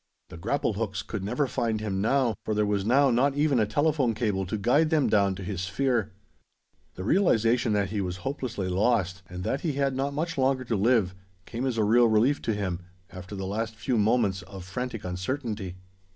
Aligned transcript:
The 0.29 0.37
grapple 0.37 0.73
hooks 0.73 1.03
could 1.03 1.23
never 1.23 1.45
find 1.45 1.79
him 1.79 2.01
now, 2.01 2.33
for 2.43 2.55
there 2.55 2.65
was 2.65 2.83
now 2.83 3.11
not 3.11 3.35
even 3.35 3.59
a 3.59 3.67
telephone 3.67 4.15
cable 4.15 4.47
to 4.47 4.57
guide 4.57 4.89
them 4.89 5.07
down 5.07 5.35
to 5.35 5.43
his 5.43 5.61
sphere. 5.61 6.11
The 6.95 7.03
realization 7.03 7.73
that 7.73 7.91
he 7.91 8.01
was 8.01 8.17
hopelessly 8.25 8.67
lost, 8.67 9.21
and 9.29 9.43
that 9.43 9.61
he 9.61 9.73
had 9.73 9.95
not 9.95 10.15
much 10.15 10.39
longer 10.39 10.63
to 10.63 10.75
live, 10.75 11.13
came 11.45 11.67
as 11.67 11.77
a 11.77 11.83
real 11.83 12.07
relief 12.07 12.41
to 12.41 12.55
him, 12.55 12.79
after 13.11 13.35
the 13.35 13.45
last 13.45 13.75
few 13.75 13.95
moments 13.99 14.41
of 14.41 14.65
frantic 14.65 15.03
uncertainty. 15.05 15.75